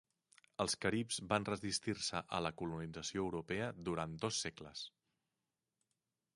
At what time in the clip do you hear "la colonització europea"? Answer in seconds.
2.47-3.69